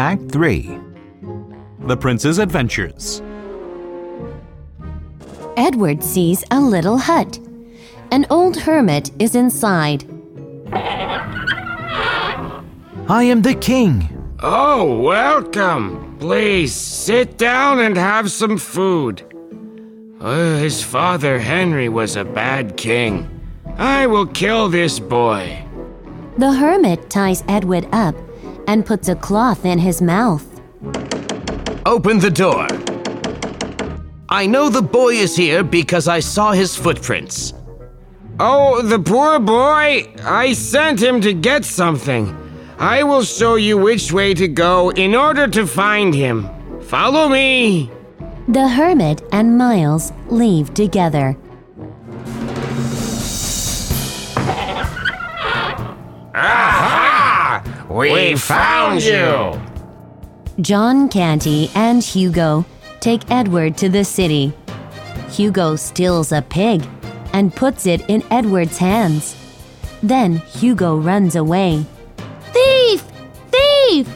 [0.00, 0.78] Act 3
[1.80, 3.20] The Prince's Adventures.
[5.58, 7.38] Edward sees a little hut.
[8.10, 10.06] An old hermit is inside.
[13.10, 14.08] I am the king.
[14.40, 16.16] Oh, welcome.
[16.18, 19.22] Please sit down and have some food.
[20.18, 23.28] Uh, his father Henry was a bad king.
[23.76, 25.62] I will kill this boy.
[26.38, 28.16] The hermit ties Edward up
[28.70, 30.46] and puts a cloth in his mouth.
[31.84, 32.68] Open the door.
[34.28, 37.52] I know the boy is here because I saw his footprints.
[38.38, 40.14] Oh, the poor boy!
[40.22, 42.24] I sent him to get something.
[42.78, 46.48] I will show you which way to go in order to find him.
[46.82, 47.90] Follow me!
[48.46, 51.36] The hermit and Miles leave together.
[57.90, 59.60] We found you!
[60.60, 62.64] John Canty and Hugo
[63.00, 64.52] take Edward to the city.
[65.28, 66.86] Hugo steals a pig
[67.32, 69.34] and puts it in Edward's hands.
[70.04, 71.84] Then Hugo runs away.
[72.52, 73.02] Thief!
[73.50, 74.08] Thief!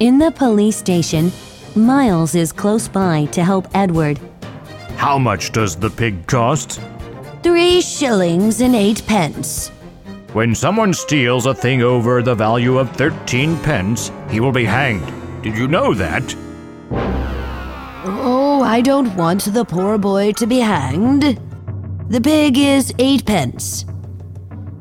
[0.00, 1.32] In the police station,
[1.76, 4.18] Miles is close by to help Edward.
[4.96, 6.80] How much does the pig cost?
[7.42, 9.70] Three shillings and eight pence.
[10.34, 15.06] When someone steals a thing over the value of 13 pence, he will be hanged.
[15.44, 16.34] Did you know that?
[18.04, 21.38] Oh, I don't want the poor boy to be hanged.
[22.08, 23.84] The pig is eight pence.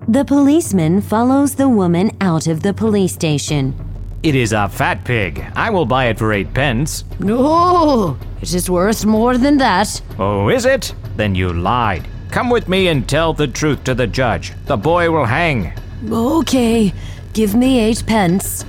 [0.07, 3.75] The policeman follows the woman out of the police station.
[4.23, 5.45] It is a fat pig.
[5.55, 7.03] I will buy it for eight pence.
[7.19, 10.01] No, it is worth more than that.
[10.17, 10.95] Oh, is it?
[11.15, 12.07] Then you lied.
[12.33, 14.53] Come with me and tell the truth to the judge.
[14.65, 15.71] The boy will hang.
[16.09, 16.91] Okay,
[17.33, 18.65] give me eight pence.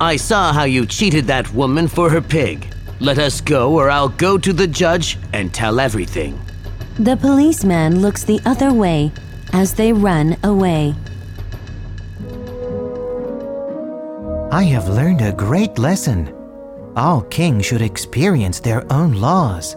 [0.00, 2.66] I saw how you cheated that woman for her pig.
[2.98, 6.40] Let us go, or I'll go to the judge and tell everything.
[6.98, 9.12] The policeman looks the other way
[9.52, 10.96] as they run away.
[14.50, 16.34] I have learned a great lesson.
[16.96, 19.76] All kings should experience their own laws.